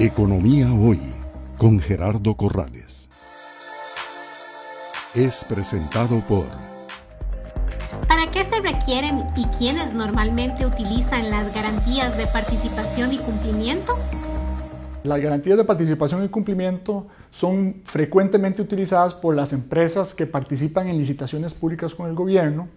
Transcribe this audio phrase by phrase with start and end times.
[0.00, 1.00] Economía Hoy
[1.56, 3.08] con Gerardo Corrales.
[5.12, 6.46] Es presentado por...
[8.06, 13.98] ¿Para qué se requieren y quiénes normalmente utilizan las garantías de participación y cumplimiento?
[15.02, 20.96] Las garantías de participación y cumplimiento son frecuentemente utilizadas por las empresas que participan en
[20.96, 22.68] licitaciones públicas con el gobierno,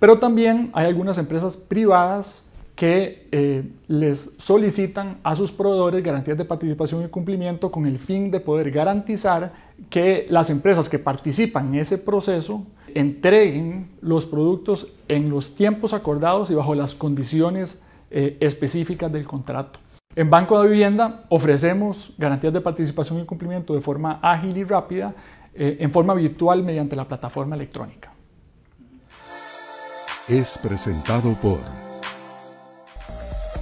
[0.00, 2.42] pero también hay algunas empresas privadas
[2.74, 8.30] que eh, les solicitan a sus proveedores garantías de participación y cumplimiento con el fin
[8.30, 9.52] de poder garantizar
[9.90, 16.50] que las empresas que participan en ese proceso entreguen los productos en los tiempos acordados
[16.50, 17.78] y bajo las condiciones
[18.10, 19.78] eh, específicas del contrato.
[20.16, 25.14] En Banco de Vivienda ofrecemos garantías de participación y cumplimiento de forma ágil y rápida
[25.54, 28.12] eh, en forma virtual mediante la plataforma electrónica.
[30.26, 31.83] Es presentado por